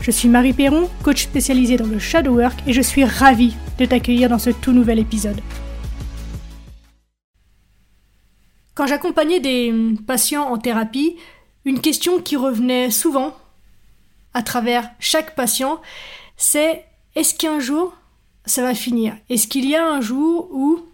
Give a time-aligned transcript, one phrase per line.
[0.00, 3.84] Je suis Marie Perron, coach spécialisée dans le shadow work et je suis ravie de
[3.84, 5.40] t'accueillir dans ce tout nouvel épisode.
[8.74, 9.74] Quand j'accompagnais des
[10.06, 11.16] patients en thérapie,
[11.64, 13.34] une question qui revenait souvent
[14.32, 15.80] à travers chaque patient,
[16.36, 16.84] c'est
[17.16, 17.94] est-ce qu'un jour
[18.44, 19.16] ça va finir?
[19.28, 20.85] Est-ce qu'il y a un jour où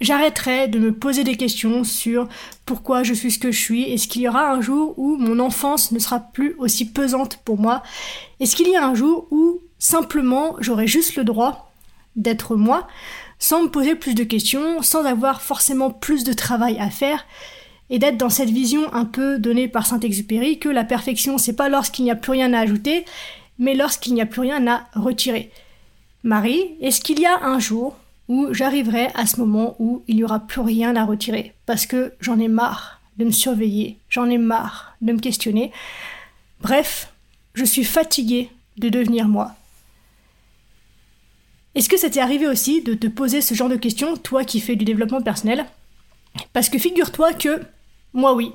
[0.00, 2.28] j'arrêterai de me poser des questions sur
[2.66, 5.38] pourquoi je suis ce que je suis Est-ce qu'il y aura un jour où mon
[5.38, 7.82] enfance ne sera plus aussi pesante pour moi?
[8.40, 11.72] Est-ce qu'il y a un jour où simplement j'aurai juste le droit
[12.16, 12.86] d'être moi
[13.38, 17.26] sans me poser plus de questions, sans avoir forcément plus de travail à faire
[17.90, 21.68] et d'être dans cette vision un peu donnée par Saint-Exupéry que la perfection c'est pas
[21.68, 23.04] lorsqu'il n'y a plus rien à ajouter,
[23.58, 25.50] mais lorsqu'il n'y a plus rien à retirer.
[26.22, 27.96] Marie, est-ce qu'il y a un jour
[28.28, 31.54] où j'arriverai à ce moment où il n'y aura plus rien à retirer.
[31.66, 35.72] Parce que j'en ai marre de me surveiller, j'en ai marre de me questionner.
[36.60, 37.12] Bref,
[37.54, 39.54] je suis fatiguée de devenir moi.
[41.74, 44.60] Est-ce que ça t'est arrivé aussi de te poser ce genre de questions, toi qui
[44.60, 45.66] fais du développement personnel?
[46.52, 47.60] Parce que figure-toi que,
[48.12, 48.52] moi oui,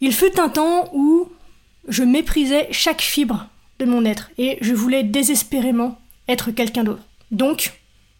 [0.00, 1.28] il fut un temps où
[1.88, 3.46] je méprisais chaque fibre
[3.78, 7.02] de mon être et je voulais désespérément être quelqu'un d'autre.
[7.30, 7.72] Donc,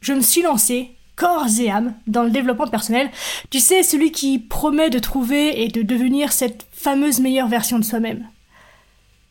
[0.02, 3.10] je me suis lancée corps et âme dans le développement personnel.
[3.50, 7.84] Tu sais, celui qui promet de trouver et de devenir cette fameuse meilleure version de
[7.84, 8.26] soi-même.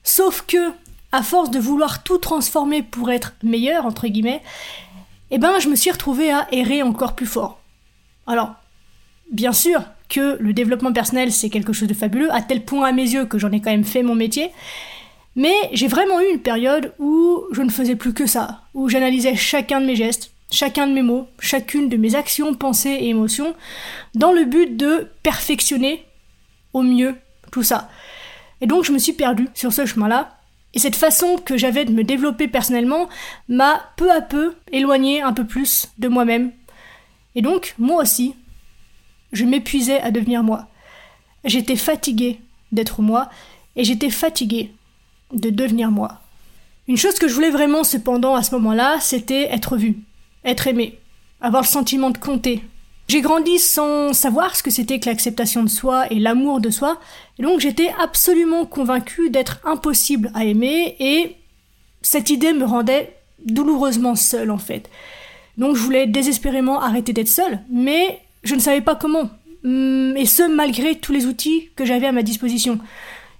[0.04, 0.72] Sauf que,
[1.12, 4.42] à force de vouloir tout transformer pour être meilleur, entre guillemets,
[5.32, 7.60] eh ben, je me suis retrouvée à errer encore plus fort.
[8.26, 8.54] Alors,
[9.32, 12.92] bien sûr que le développement personnel, c'est quelque chose de fabuleux, à tel point à
[12.92, 14.52] mes yeux que j'en ai quand même fait mon métier,
[15.36, 19.36] mais j'ai vraiment eu une période où je ne faisais plus que ça, où j'analysais
[19.36, 23.56] chacun de mes gestes, chacun de mes mots, chacune de mes actions, pensées et émotions,
[24.14, 26.06] dans le but de perfectionner
[26.74, 27.16] au mieux
[27.52, 27.90] tout ça.
[28.62, 30.38] Et donc je me suis perdue sur ce chemin-là,
[30.74, 33.10] et cette façon que j'avais de me développer personnellement
[33.50, 36.52] m'a peu à peu éloigné un peu plus de moi-même.
[37.36, 38.36] Et donc, moi aussi,
[39.34, 40.68] je m'épuisais à devenir moi.
[41.44, 42.40] J'étais fatiguée
[42.72, 43.30] d'être moi,
[43.76, 44.72] et j'étais fatiguée
[45.34, 46.22] de devenir moi.
[46.88, 49.98] Une chose que je voulais vraiment cependant à ce moment-là, c'était être vue,
[50.46, 51.00] être aimé,
[51.40, 52.64] avoir le sentiment de compter.
[53.08, 57.00] J'ai grandi sans savoir ce que c'était que l'acceptation de soi et l'amour de soi,
[57.38, 61.36] et donc j'étais absolument convaincue d'être impossible à aimer, et
[62.02, 64.90] cette idée me rendait douloureusement seule en fait.
[65.58, 69.30] Donc je voulais désespérément arrêter d'être seule, mais je ne savais pas comment,
[69.66, 72.80] hum, et ce malgré tous les outils que j'avais à ma disposition.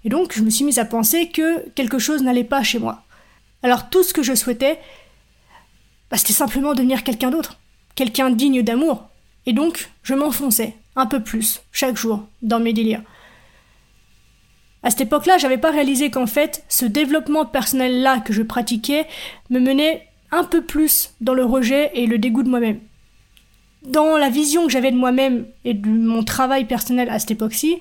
[0.04, 3.04] Et donc je me suis mise à penser que quelque chose n'allait pas chez moi.
[3.64, 4.80] Alors tout ce que je souhaitais,
[6.12, 7.58] bah, c'était simplement devenir quelqu'un d'autre,
[7.96, 9.08] quelqu'un digne d'amour.
[9.46, 13.02] Et donc, je m'enfonçais un peu plus chaque jour dans mes délires.
[14.84, 19.08] À cette époque-là, j'avais pas réalisé qu'en fait, ce développement personnel-là que je pratiquais
[19.50, 22.80] me menait un peu plus dans le rejet et le dégoût de moi-même.
[23.84, 27.78] Dans la vision que j'avais de moi-même et de mon travail personnel à cette époque-ci,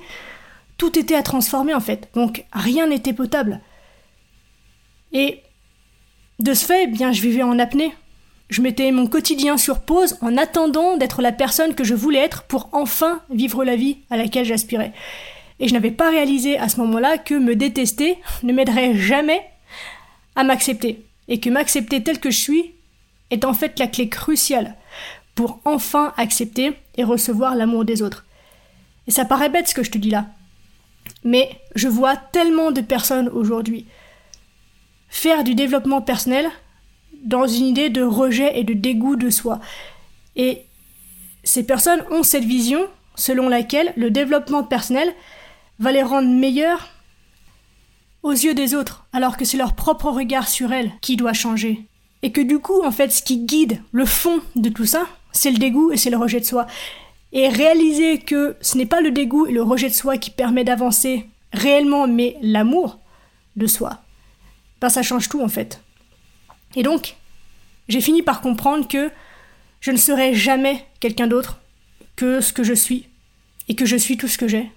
[0.76, 2.08] tout était à transformer en fait.
[2.14, 3.60] Donc rien n'était potable.
[5.12, 5.40] Et
[6.38, 7.92] de ce fait, eh bien, je vivais en apnée.
[8.50, 12.42] Je mettais mon quotidien sur pause en attendant d'être la personne que je voulais être
[12.42, 14.92] pour enfin vivre la vie à laquelle j'aspirais.
[15.60, 19.40] Et je n'avais pas réalisé à ce moment-là que me détester ne m'aiderait jamais
[20.34, 21.04] à m'accepter.
[21.28, 22.72] Et que m'accepter tel que je suis
[23.30, 24.74] est en fait la clé cruciale
[25.36, 28.26] pour enfin accepter et recevoir l'amour des autres.
[29.06, 30.26] Et ça paraît bête ce que je te dis là.
[31.22, 33.86] Mais je vois tellement de personnes aujourd'hui
[35.08, 36.50] faire du développement personnel
[37.24, 39.60] dans une idée de rejet et de dégoût de soi.
[40.36, 40.62] Et
[41.44, 45.12] ces personnes ont cette vision selon laquelle le développement personnel
[45.78, 46.88] va les rendre meilleurs
[48.22, 51.86] aux yeux des autres, alors que c'est leur propre regard sur elles qui doit changer.
[52.22, 55.50] Et que du coup, en fait, ce qui guide le fond de tout ça, c'est
[55.50, 56.66] le dégoût et c'est le rejet de soi.
[57.32, 60.64] Et réaliser que ce n'est pas le dégoût et le rejet de soi qui permet
[60.64, 62.98] d'avancer réellement, mais l'amour
[63.56, 64.02] de soi,
[64.80, 65.82] ben ça change tout en fait.
[66.76, 67.16] Et donc,
[67.88, 69.10] j'ai fini par comprendre que
[69.80, 71.58] je ne serai jamais quelqu'un d'autre
[72.16, 73.06] que ce que je suis,
[73.68, 74.70] et que je suis tout ce que j'ai.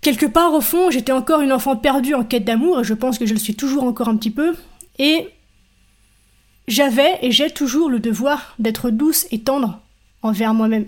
[0.00, 3.18] Quelque part au fond, j'étais encore une enfant perdue en quête d'amour, et je pense
[3.18, 4.54] que je le suis toujours encore un petit peu,
[4.98, 5.28] et
[6.68, 9.80] j'avais et j'ai toujours le devoir d'être douce et tendre
[10.22, 10.86] envers moi-même.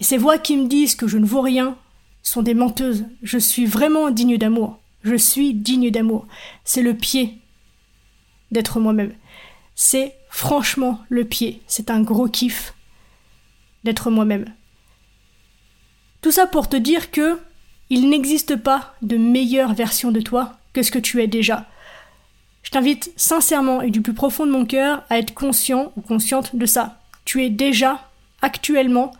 [0.00, 1.76] Ces voix qui me disent que je ne vaux rien
[2.22, 3.04] sont des menteuses.
[3.22, 4.78] Je suis vraiment digne d'amour.
[5.02, 6.26] Je suis digne d'amour.
[6.64, 7.38] C'est le pied
[8.50, 9.14] d'être moi-même.
[9.74, 11.62] C'est franchement le pied.
[11.66, 12.74] C'est un gros kiff
[13.84, 14.52] d'être moi-même.
[16.22, 17.38] Tout ça pour te dire que
[17.88, 21.66] il n'existe pas de meilleure version de toi que ce que tu es déjà.
[22.62, 26.54] Je t'invite sincèrement et du plus profond de mon cœur à être conscient ou consciente
[26.54, 27.00] de ça.
[27.24, 28.08] Tu es déjà,
[28.42, 29.12] actuellement,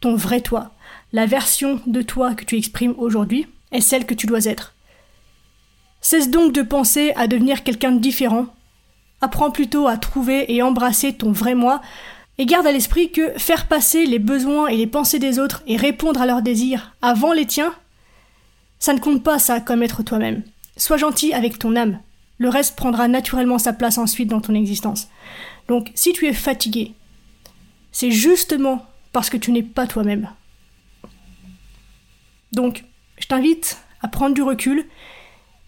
[0.00, 0.72] ton vrai toi.
[1.12, 4.74] La version de toi que tu exprimes aujourd'hui est celle que tu dois être.
[6.00, 8.46] Cesse donc de penser à devenir quelqu'un de différent.
[9.20, 11.80] Apprends plutôt à trouver et embrasser ton vrai moi
[12.38, 15.76] et garde à l'esprit que faire passer les besoins et les pensées des autres et
[15.76, 17.74] répondre à leurs désirs avant les tiens,
[18.78, 20.42] ça ne compte pas ça comme être toi-même.
[20.76, 21.98] Sois gentil avec ton âme.
[22.38, 25.08] Le reste prendra naturellement sa place ensuite dans ton existence.
[25.68, 26.92] Donc si tu es fatigué,
[27.92, 30.28] c'est justement parce que tu n'es pas toi-même.
[32.52, 32.84] Donc,
[33.18, 34.86] je t'invite à prendre du recul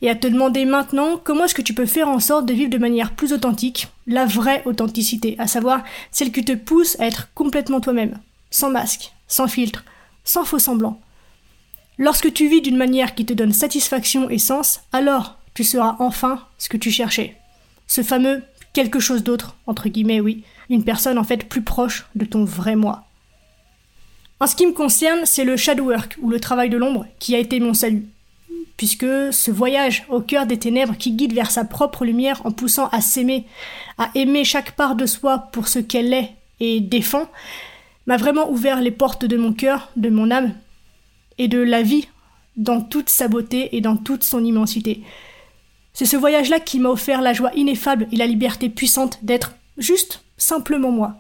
[0.00, 2.71] et à te demander maintenant comment est-ce que tu peux faire en sorte de vivre
[2.71, 7.29] de manière plus authentique, la vraie authenticité, à savoir celle qui te pousse à être
[7.35, 8.19] complètement toi-même,
[8.50, 9.85] sans masque, sans filtre,
[10.25, 11.00] sans faux semblant.
[11.99, 16.47] Lorsque tu vis d'une manière qui te donne satisfaction et sens, alors tu seras enfin
[16.59, 17.37] ce que tu cherchais.
[17.89, 18.43] Ce fameux
[18.73, 22.77] quelque chose d'autre, entre guillemets, oui, une personne en fait plus proche de ton vrai
[22.77, 23.05] moi.
[24.39, 27.35] En ce qui me concerne, c'est le shadow work, ou le travail de l'ombre, qui
[27.35, 28.06] a été mon salut
[28.79, 32.89] puisque ce voyage au cœur des ténèbres qui guide vers sa propre lumière en poussant
[32.89, 33.45] à s'aimer,
[33.99, 36.31] à aimer chaque part de soi pour ce qu'elle est
[36.61, 37.29] et défend,
[38.07, 40.55] m'a vraiment ouvert les portes de mon cœur, de mon âme
[41.39, 42.07] et de la vie
[42.57, 45.03] dans toute sa beauté et dans toute son immensité.
[45.93, 50.23] C'est ce voyage-là qui m'a offert la joie ineffable et la liberté puissante d'être juste
[50.37, 51.17] simplement moi.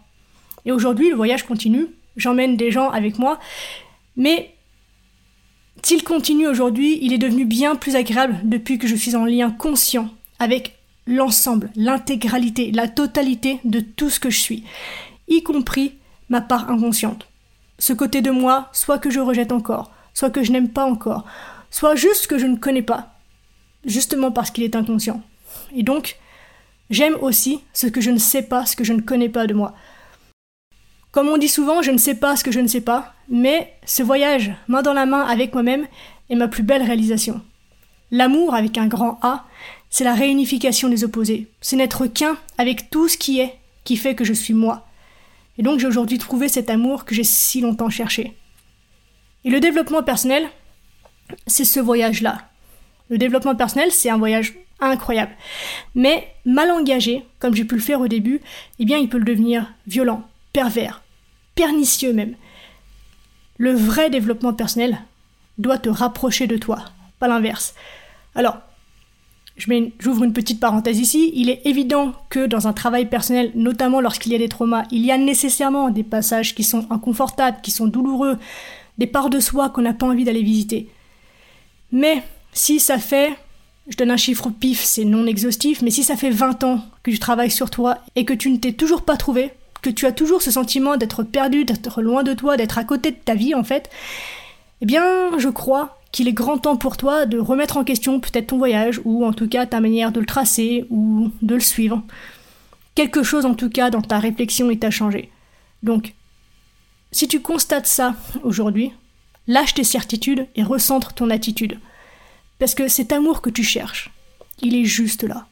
[0.64, 3.40] Et aujourd'hui, le voyage continue, j'emmène des gens avec moi,
[4.16, 4.54] mais
[5.88, 9.50] s'il continue aujourd'hui, il est devenu bien plus agréable depuis que je suis en lien
[9.50, 10.76] conscient avec
[11.06, 14.64] l'ensemble, l'intégralité, la totalité de tout ce que je suis,
[15.28, 15.94] y compris
[16.28, 17.26] ma part inconsciente.
[17.78, 21.24] Ce côté de moi, soit que je rejette encore, soit que je n'aime pas encore,
[21.70, 23.14] soit juste que je ne connais pas,
[23.86, 25.22] justement parce qu'il est inconscient.
[25.74, 26.18] Et donc,
[26.90, 29.54] j'aime aussi ce que je ne sais pas, ce que je ne connais pas de
[29.54, 29.74] moi.
[31.18, 33.74] Comme on dit souvent, je ne sais pas ce que je ne sais pas, mais
[33.84, 35.88] ce voyage, main dans la main avec moi-même,
[36.30, 37.40] est ma plus belle réalisation.
[38.12, 39.44] L'amour, avec un grand A,
[39.90, 41.48] c'est la réunification des opposés.
[41.60, 44.86] C'est n'être qu'un avec tout ce qui est, qui fait que je suis moi.
[45.58, 48.36] Et donc j'ai aujourd'hui trouvé cet amour que j'ai si longtemps cherché.
[49.44, 50.48] Et le développement personnel,
[51.48, 52.42] c'est ce voyage-là.
[53.08, 55.32] Le développement personnel, c'est un voyage incroyable.
[55.96, 58.40] Mais mal engagé, comme j'ai pu le faire au début,
[58.78, 60.22] eh bien il peut le devenir violent,
[60.52, 61.02] pervers,
[61.58, 62.36] pernicieux même.
[63.56, 65.00] Le vrai développement personnel
[65.58, 66.84] doit te rapprocher de toi,
[67.18, 67.74] pas l'inverse.
[68.36, 68.58] Alors,
[69.98, 74.30] j'ouvre une petite parenthèse ici, il est évident que dans un travail personnel, notamment lorsqu'il
[74.30, 77.88] y a des traumas, il y a nécessairement des passages qui sont inconfortables, qui sont
[77.88, 78.38] douloureux,
[78.98, 80.88] des parts de soi qu'on n'a pas envie d'aller visiter.
[81.90, 83.36] Mais si ça fait,
[83.88, 87.10] je donne un chiffre pif, c'est non exhaustif, mais si ça fait 20 ans que
[87.10, 89.50] tu travailles sur toi et que tu ne t'es toujours pas trouvé,
[89.82, 93.10] que tu as toujours ce sentiment d'être perdu, d'être loin de toi, d'être à côté
[93.10, 93.90] de ta vie en fait,
[94.80, 98.48] eh bien je crois qu'il est grand temps pour toi de remettre en question peut-être
[98.48, 102.02] ton voyage, ou en tout cas ta manière de le tracer, ou de le suivre.
[102.94, 105.30] Quelque chose en tout cas dans ta réflexion est à changer.
[105.82, 106.14] Donc,
[107.12, 108.92] si tu constates ça aujourd'hui,
[109.46, 111.78] lâche tes certitudes et recentre ton attitude.
[112.58, 114.10] Parce que cet amour que tu cherches,
[114.60, 115.46] il est juste là.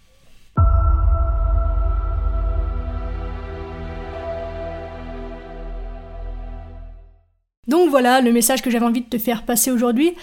[7.68, 10.14] Donc voilà le message que j'avais envie de te faire passer aujourd'hui.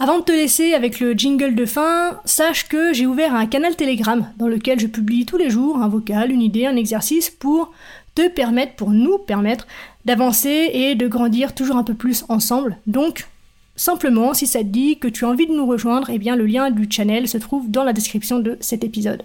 [0.00, 3.74] Avant de te laisser avec le jingle de fin, sache que j'ai ouvert un canal
[3.74, 7.72] Telegram dans lequel je publie tous les jours un vocal, une idée, un exercice pour
[8.14, 9.66] te permettre, pour nous permettre
[10.04, 12.78] d'avancer et de grandir toujours un peu plus ensemble.
[12.86, 13.26] Donc,
[13.74, 16.46] simplement, si ça te dit que tu as envie de nous rejoindre, eh bien le
[16.46, 19.24] lien du channel se trouve dans la description de cet épisode.